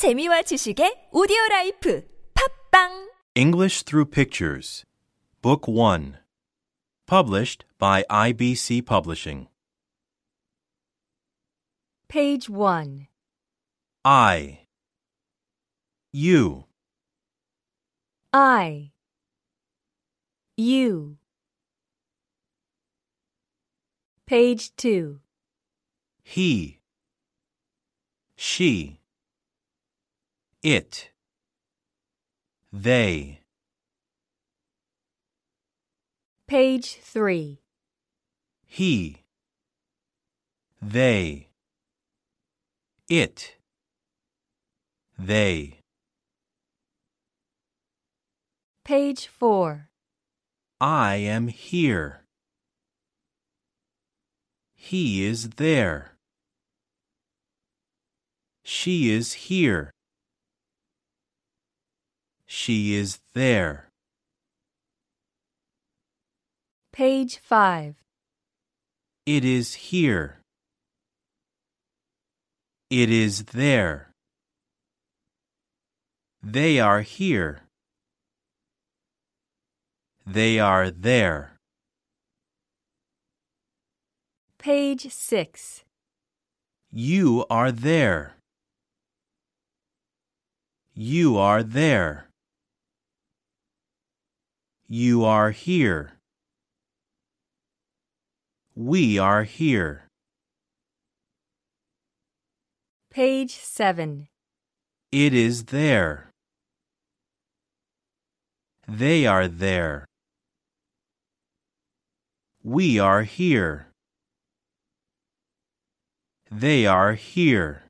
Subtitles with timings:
[0.00, 2.08] 재미와 지식의 오디오 라이프.
[2.32, 3.10] 팟빵!
[3.34, 4.86] English Through Pictures.
[5.42, 6.16] Book 1
[7.06, 9.48] Published by IBC Publishing.
[12.08, 13.08] Page 1
[14.02, 14.64] I.
[16.14, 16.64] U
[18.32, 18.92] I.
[20.56, 21.18] U
[24.24, 25.20] Page 2
[26.24, 26.80] He.
[28.34, 28.99] She.
[30.62, 31.08] It.
[32.70, 33.40] They.
[36.46, 37.62] Page 3.
[38.66, 39.22] He.
[40.82, 41.48] They.
[43.08, 43.56] It.
[45.18, 45.78] They.
[48.84, 49.88] Page 4.
[50.78, 52.24] I am here.
[54.74, 56.12] He is there.
[58.62, 59.90] She is here.
[62.52, 63.90] She is there.
[66.92, 67.94] Page 5.
[69.24, 70.40] It is here.
[72.90, 74.10] It is there.
[76.42, 77.60] They are here.
[80.26, 81.52] They are there.
[84.58, 85.84] Page 6.
[86.90, 88.34] You are there.
[90.92, 92.29] You are there.
[94.92, 96.14] You are here.
[98.74, 100.08] We are here.
[103.08, 104.26] Page 7.
[105.12, 106.32] It is there.
[108.88, 110.06] They are there.
[112.64, 113.86] We are here.
[116.50, 117.84] They are here.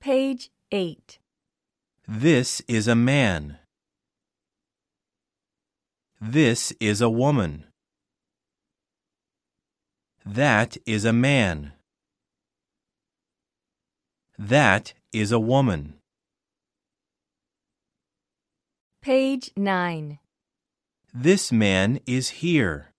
[0.00, 1.18] Page 8.
[2.08, 3.59] This is a man.
[6.22, 7.64] This is a woman.
[10.26, 11.72] That is a man.
[14.38, 15.94] That is a woman.
[19.00, 20.18] Page 9.
[21.14, 22.92] This man is here.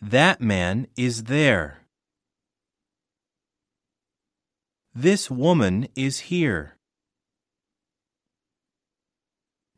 [0.00, 1.80] That man is there.
[4.94, 6.76] This woman is here.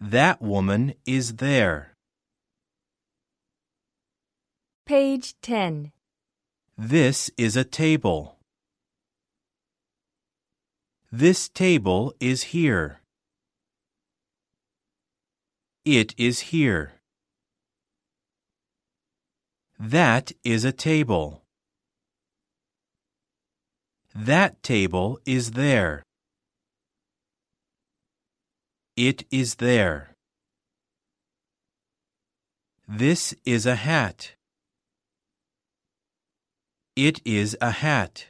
[0.00, 1.94] That woman is there.
[4.86, 5.90] Page 10.
[6.76, 8.38] This is a table.
[11.10, 13.00] This table is here.
[15.84, 16.92] It is here.
[19.80, 21.42] That is a table.
[24.14, 26.04] That table is there.
[29.00, 30.16] It is there.
[32.88, 34.32] This is a hat.
[36.96, 38.26] It is a hat.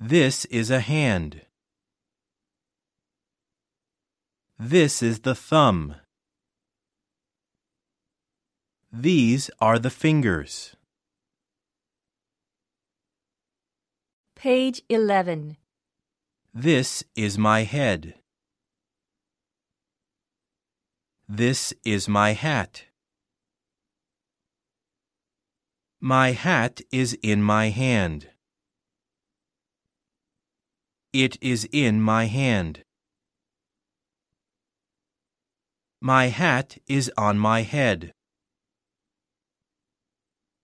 [0.00, 1.42] This is a hand.
[4.58, 5.94] This is the thumb.
[8.92, 10.74] These are the fingers.
[14.34, 15.58] Page 11.
[16.58, 18.14] This is my head.
[21.28, 22.84] This is my hat.
[26.00, 28.30] My hat is in my hand.
[31.12, 32.80] It is in my hand.
[36.00, 38.14] My hat is on my head.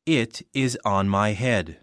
[0.06, 1.81] It is on my head.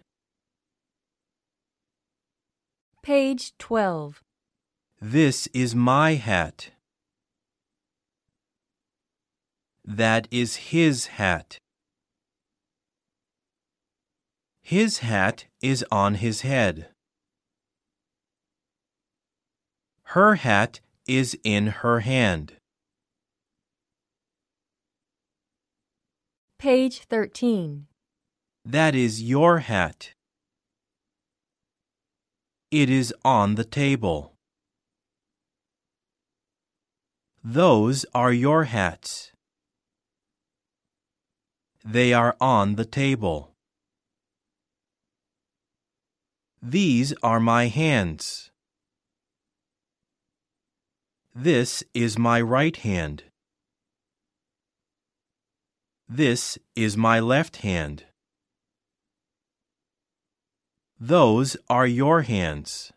[3.02, 4.22] Page 12.
[5.00, 6.72] This is my hat.
[9.82, 11.56] That is his hat.
[14.60, 16.90] His hat is on his head.
[20.12, 22.52] Her hat is in her hand.
[26.58, 27.86] Page 13.
[28.66, 30.12] That is your hat.
[32.70, 34.34] It is on the table.
[37.42, 39.32] Those are your hats.
[41.84, 43.56] They are on the table.
[46.62, 48.52] These are my hands.
[51.34, 53.24] This is my right hand.
[56.08, 58.04] This is my left hand.
[61.02, 62.92] Those are your hands.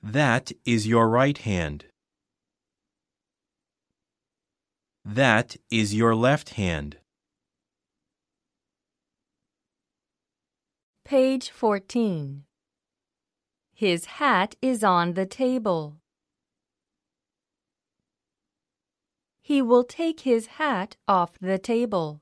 [0.00, 1.86] That is your right hand.
[5.04, 6.98] That is your left hand.
[11.04, 12.44] Page 14.
[13.74, 15.96] His hat is on the table.
[19.42, 22.20] He will take his hat off the table.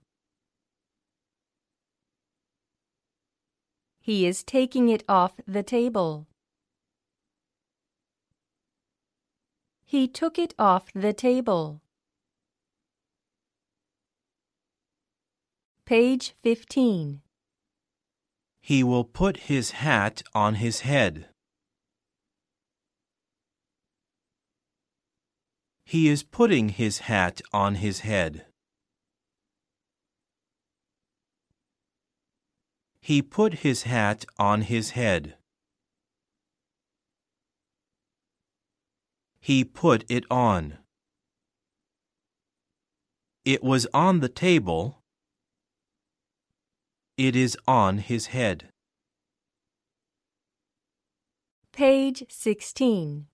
[4.06, 6.28] He is taking it off the table.
[9.84, 11.80] He took it off the table.
[15.84, 17.20] Page 15.
[18.60, 21.26] He will put his hat on his head.
[25.84, 28.46] He is putting his hat on his head.
[33.06, 35.36] He put his hat on his head.
[39.38, 40.78] He put it on.
[43.44, 44.98] It was on the table.
[47.16, 48.70] It is on his head.
[51.70, 53.28] Page 16.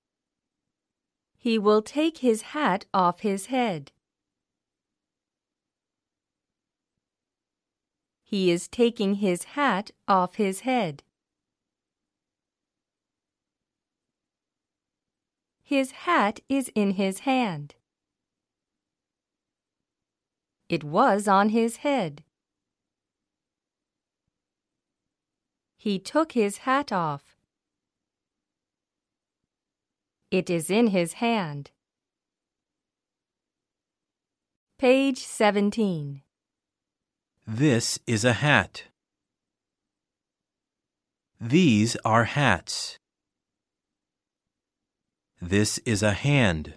[1.38, 3.90] He will take his hat off his head.
[8.32, 11.02] He is taking his hat off his head.
[15.62, 17.74] His hat is in his hand.
[20.70, 22.24] It was on his head.
[25.76, 27.36] He took his hat off.
[30.30, 31.70] It is in his hand.
[34.78, 36.22] Page 17.
[37.46, 38.84] This is a hat.
[41.40, 42.98] These are hats.
[45.40, 46.74] This is a hand.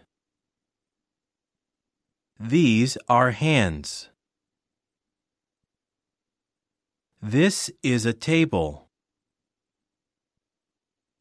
[2.40, 4.10] These are hands.
[7.22, 8.88] This is a table.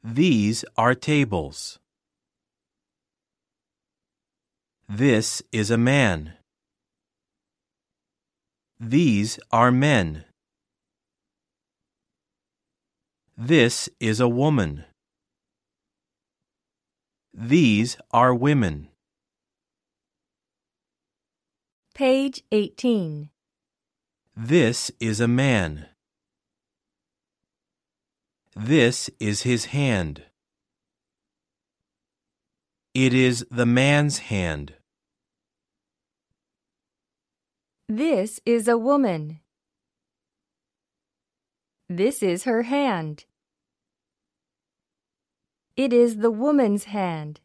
[0.03, 1.79] These are tables.
[4.89, 6.33] This is a man.
[8.81, 10.25] These are men.
[13.37, 14.85] This is a woman.
[17.33, 18.89] These are women.
[21.95, 23.31] Page 18.
[24.37, 25.87] This is a man.
[28.57, 30.23] This is his hand.
[32.95, 34.75] It is the man's hand.
[37.89, 39.41] This is a woman.
[41.87, 43.27] This is her hand.
[45.77, 47.41] It is the woman's hand.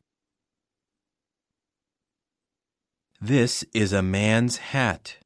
[3.20, 5.18] This is a man's hat.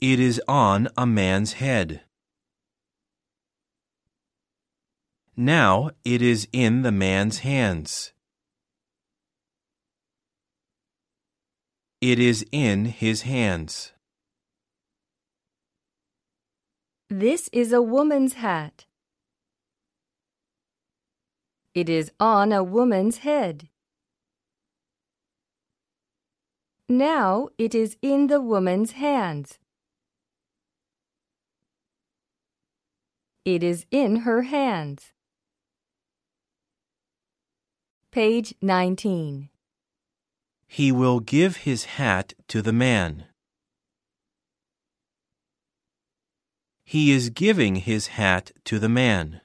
[0.00, 2.00] It is on a man's head.
[5.36, 8.14] Now it is in the man's hands.
[12.06, 13.92] It is in his hands.
[17.10, 18.86] This is a woman's hat.
[21.74, 23.70] It is on a woman's head.
[26.88, 29.58] Now it is in the woman's hands.
[33.44, 35.12] It is in her hands.
[38.12, 39.48] Page 19.
[40.66, 43.26] He will give his hat to the man.
[46.84, 49.40] He is giving his hat to the man.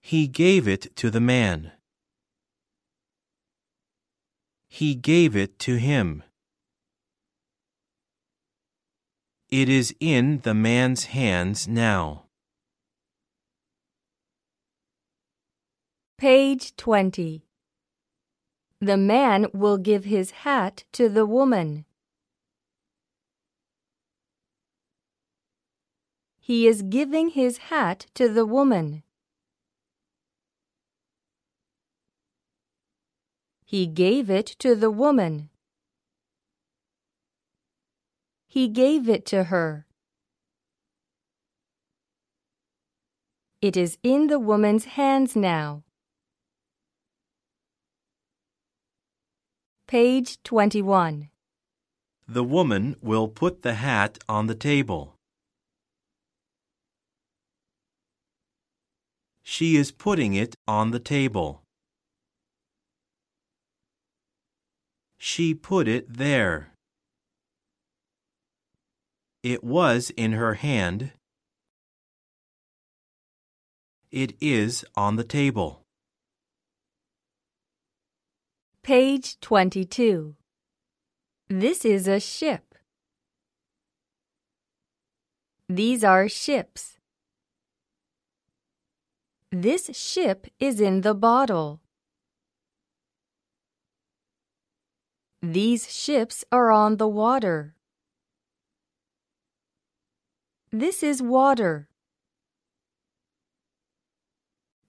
[0.00, 1.72] He gave it to the man.
[4.68, 6.22] He gave it to him.
[9.48, 12.25] It is in the man's hands now.
[16.18, 17.44] Page 20.
[18.80, 21.84] The man will give his hat to the woman.
[26.40, 29.02] He is giving his hat to the woman.
[33.66, 35.50] He gave it to the woman.
[38.46, 39.84] He gave it to her.
[43.60, 45.82] It is in the woman's hands now.
[49.88, 51.28] Page 21.
[52.26, 55.14] The woman will put the hat on the table.
[59.44, 61.62] She is putting it on the table.
[65.18, 66.72] She put it there.
[69.44, 71.12] It was in her hand.
[74.10, 75.85] It is on the table.
[78.86, 80.36] Page 22.
[81.48, 82.76] This is a ship.
[85.68, 86.96] These are ships.
[89.50, 91.80] This ship is in the bottle.
[95.42, 97.74] These ships are on the water.
[100.70, 101.88] This is water.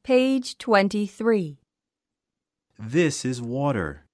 [0.04, 1.58] Page 23.
[2.80, 4.06] This is water.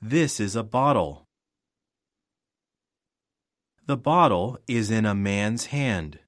[0.00, 1.26] This is a bottle.
[3.84, 6.18] The bottle is in a man's hand.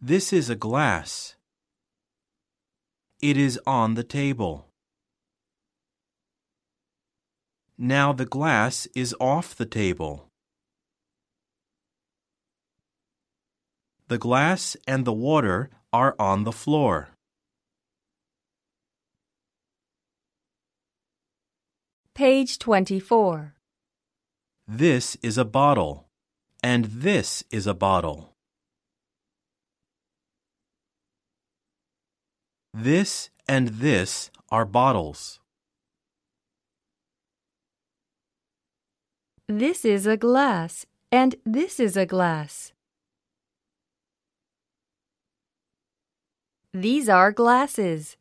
[0.00, 1.36] This is a glass.
[3.22, 4.66] It is on the table.
[7.76, 10.26] Now the glass is off the table.
[14.08, 17.08] The glass and the water are on the floor.
[22.14, 23.54] Page 24.
[24.66, 26.06] This is a bottle,
[26.62, 28.32] and this is a bottle.
[32.74, 35.40] This and this are bottles.
[39.48, 42.72] This is a glass, and this is a glass.
[46.74, 48.18] These are glasses.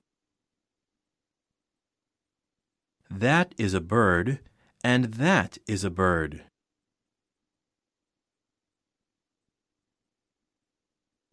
[3.10, 4.40] That is a bird,
[4.84, 6.44] and that is a bird.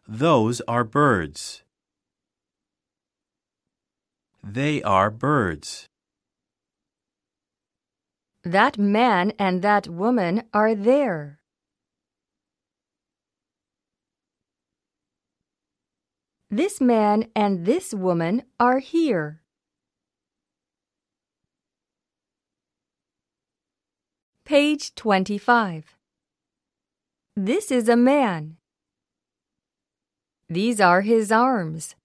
[0.09, 1.63] Those are birds.
[4.43, 5.87] They are birds.
[8.43, 11.39] That man and that woman are there.
[16.55, 19.41] This man and this woman are here.
[24.45, 25.97] Page 25.
[27.35, 28.59] This is a man.
[30.49, 31.97] These are his arms.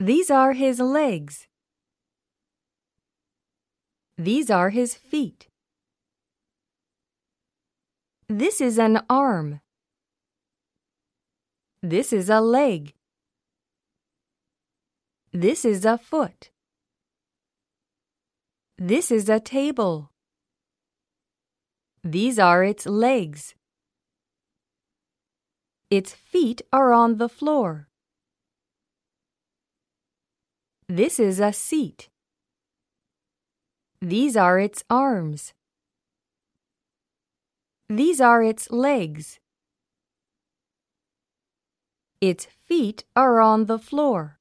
[0.00, 1.46] These are his legs.
[4.18, 5.46] These are his feet.
[8.28, 9.60] This is an arm.
[11.84, 12.94] This is a leg.
[15.34, 16.48] This is a foot.
[18.78, 20.10] This is a table.
[22.02, 23.54] These are its legs.
[25.90, 27.88] Its feet are on the floor.
[30.88, 32.08] This is a seat.
[34.00, 35.52] These are its arms.
[37.90, 39.38] These are its legs.
[42.30, 44.38] Its feet are on the floor.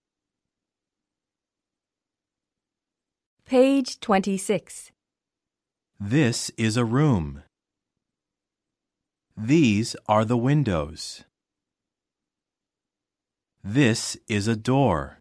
[3.46, 4.94] Page 26.
[6.00, 7.44] This is a room.
[9.36, 11.26] These are the windows.
[13.62, 15.20] This is a door.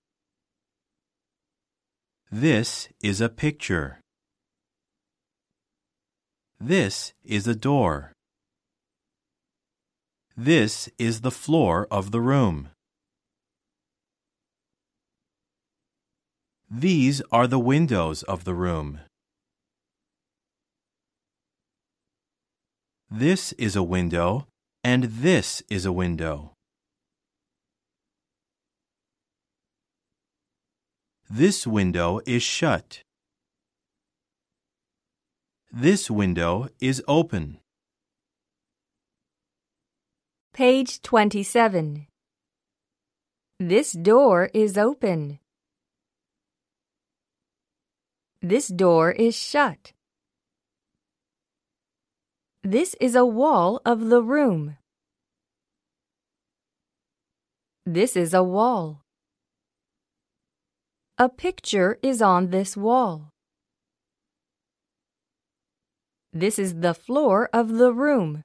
[2.31, 3.99] This is a picture.
[6.61, 8.12] This is a door.
[10.37, 12.71] This is the floor of the room.
[16.71, 19.01] These are the windows of the room.
[23.11, 24.47] This is a window,
[24.83, 26.55] and this is a window.
[31.29, 33.03] This window is shut.
[35.71, 37.62] This window is open.
[40.54, 42.06] Page 27.
[43.59, 45.38] This door is open.
[48.42, 49.94] This door is shut.
[52.62, 54.76] This is a wall of the room.
[57.87, 59.00] This is a wall.
[61.16, 63.30] A picture is on this wall.
[66.30, 68.44] This is the floor of the room.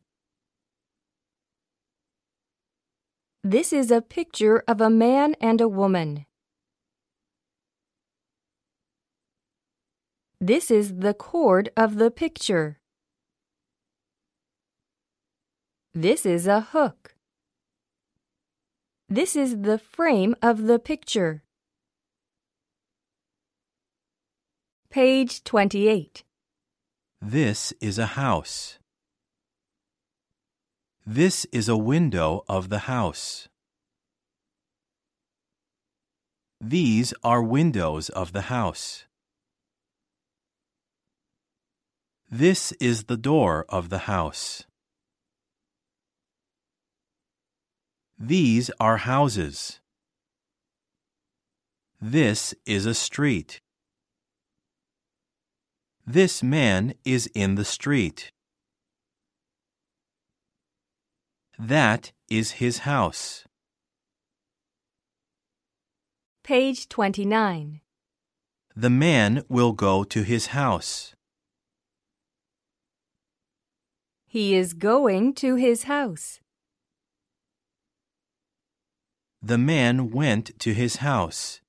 [3.50, 6.26] This is a picture of a man and a woman.
[10.42, 12.82] This is the cord of the picture.
[15.94, 17.16] This is a hook.
[19.08, 21.44] This is the frame of the picture.
[24.90, 26.26] Page 28.
[27.22, 28.78] This is a house.
[31.10, 33.48] This is a window of the house.
[36.60, 39.06] These are windows of the house.
[42.30, 44.66] This is the door of the house.
[48.20, 49.80] These are houses.
[52.02, 53.62] This is a street.
[56.06, 58.34] This man is in the street.
[61.60, 63.46] That is his house.
[66.44, 67.82] Page 29.
[68.76, 71.16] The man will go to his house.
[74.28, 76.40] He is going to his house.
[79.42, 81.62] The man went to his house.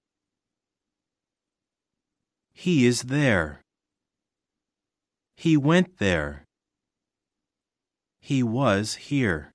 [2.53, 3.63] He is there.
[5.37, 6.45] He went there.
[8.21, 9.51] He was here.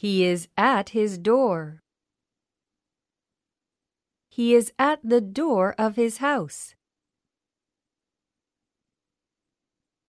[0.00, 1.82] He is at his door.
[4.30, 6.74] He is at the door of his house.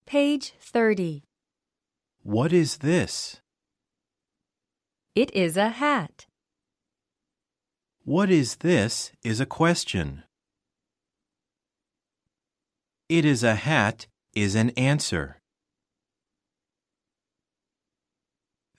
[0.06, 1.24] Page 30.
[2.22, 3.42] What is this?
[5.14, 6.24] It is a hat.
[8.04, 10.22] What is this is a question.
[13.10, 15.42] It is a hat is an answer.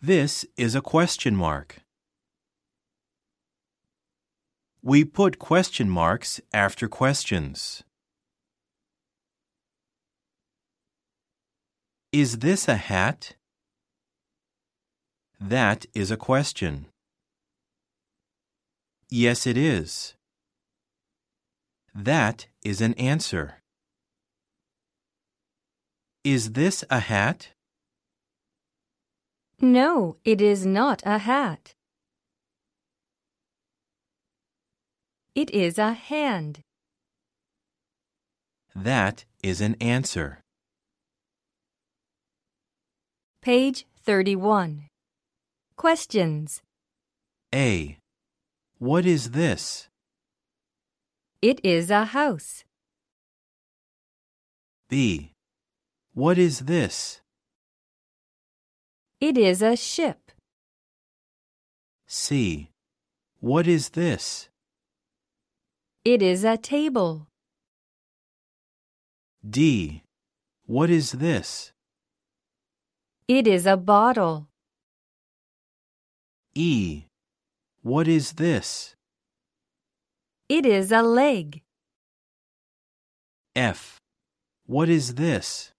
[0.01, 1.81] This is a question mark.
[4.83, 7.83] We put question marks after questions.
[12.11, 13.33] Is this a hat?
[15.39, 16.85] That is a question.
[19.09, 20.13] Yes, it is.
[21.95, 23.55] That is an answer.
[26.23, 27.54] Is this a hat?
[29.61, 31.73] No, it is not a hat.
[35.33, 36.59] It is a hand.
[38.75, 40.41] That is an answer.
[43.41, 44.87] Page 31.
[45.77, 46.61] Questions.
[47.53, 47.97] A.
[48.79, 49.87] What is this?
[51.41, 52.65] It is a house.
[54.89, 55.31] B.
[56.13, 57.21] What is this?
[59.21, 60.31] It is a ship.
[62.05, 62.69] C.
[63.39, 64.49] What is this?
[66.03, 67.27] It is a table.
[69.47, 70.03] D.
[70.65, 71.71] What is this?
[73.27, 74.49] It is a bottle.
[76.53, 77.05] E.
[77.81, 78.95] What is this?
[80.49, 81.61] It is a leg.
[83.55, 84.01] F.
[84.65, 85.71] What is this?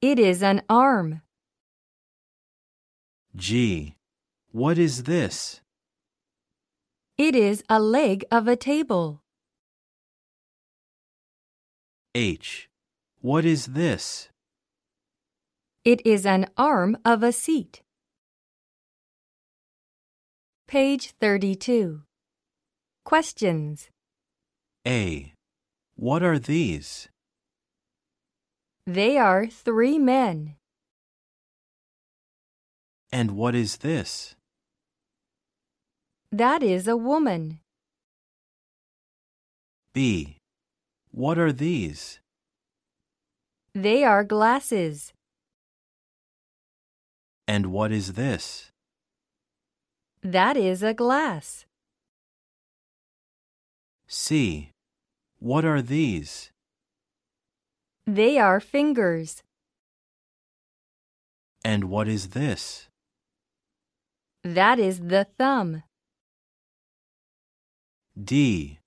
[0.00, 1.22] It is an arm.
[3.36, 3.94] G.
[4.50, 5.60] What is this?
[7.16, 9.22] It is a leg of a table.
[12.14, 12.68] H.
[13.20, 14.30] What is this?
[15.84, 17.82] It is an arm of a seat.
[20.66, 22.02] Page 32.
[23.04, 23.90] Questions.
[24.86, 25.32] A.
[25.94, 27.08] What are these?
[28.86, 30.56] They are three men.
[33.12, 34.36] And what is this?
[36.30, 37.58] That is a woman.
[39.92, 40.36] B.
[41.10, 42.20] What are these?
[43.74, 45.12] They are glasses.
[47.48, 48.70] And what is this?
[50.22, 51.64] That is a glass.
[54.06, 54.70] C.
[55.40, 56.50] What are these?
[58.06, 59.42] They are fingers.
[61.64, 62.89] And what is this?
[64.44, 65.82] That is the thumb.
[68.16, 68.78] D.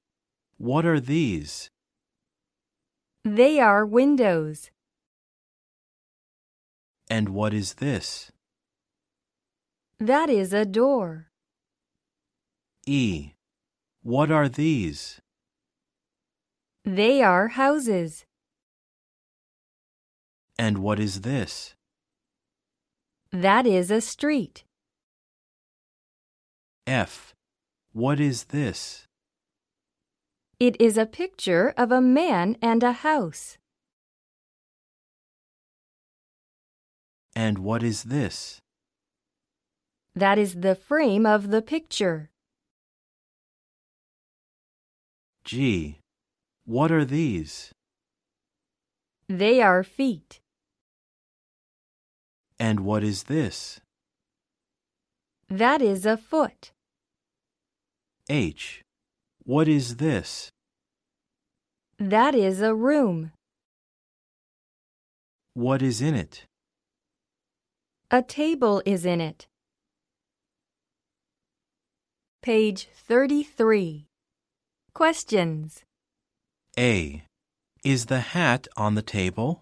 [0.57, 1.69] What are these?
[3.23, 4.71] They are windows.
[7.09, 8.31] And what is this?
[9.99, 11.27] That is a door.
[12.87, 13.33] E.
[14.01, 15.21] What are these?
[16.83, 18.25] They are houses.
[20.57, 21.75] And what is this?
[23.31, 24.63] That is a street.
[26.85, 27.33] F.
[27.93, 29.05] What is this?
[30.59, 33.57] It is a picture of a man and a house.
[37.35, 38.59] And what is this?
[40.13, 42.29] That is the frame of the picture.
[45.45, 45.99] G.
[46.65, 47.71] what are these?
[49.29, 50.41] They are feet.
[52.59, 53.79] And what is this?
[55.49, 56.72] That is a foot.
[58.29, 58.81] H.
[59.43, 60.49] What is this?
[61.99, 63.31] That is a room.
[65.53, 66.45] What is in it?
[68.09, 69.47] A table is in it.
[72.41, 74.05] Page 33.
[74.93, 75.83] Questions.
[76.77, 77.23] A.
[77.83, 79.61] Is the hat on the table?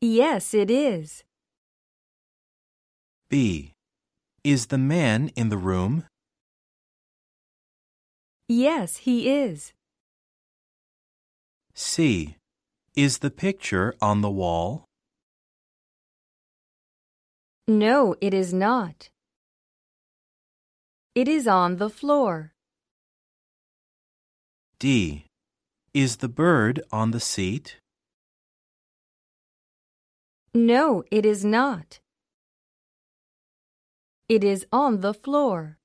[0.00, 1.24] Yes, it is.
[3.28, 3.72] B.
[4.42, 6.04] Is the man in the room?
[8.48, 9.74] Yes, he is.
[11.74, 12.36] C.
[12.96, 14.86] Is the picture on the wall?
[17.68, 19.10] No, it is not.
[21.14, 22.52] It is on the floor.
[24.78, 25.26] D.
[25.92, 27.76] Is the bird on the seat?
[30.54, 31.99] No, it is not.
[34.30, 35.76] It is on the floor.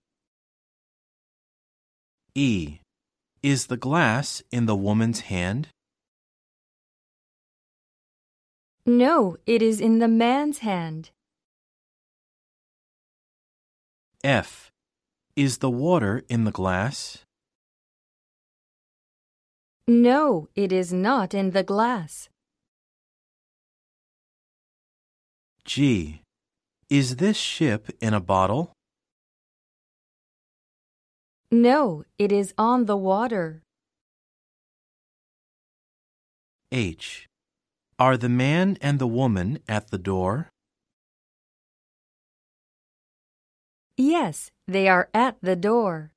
[2.35, 2.77] E.
[3.41, 5.69] Is the glass in the woman's hand?
[8.85, 11.09] No, it is in the man's hand.
[14.23, 14.69] F.
[15.35, 17.23] Is the water in the glass?
[19.87, 22.29] No, it is not in the glass.
[25.65, 26.21] G.
[26.89, 28.73] Is this ship in a bottle?
[31.51, 33.63] No, it is on the water.
[36.71, 37.27] H.
[37.97, 40.49] Are the man and the woman at the door?
[43.97, 46.11] Yes, they are at the door.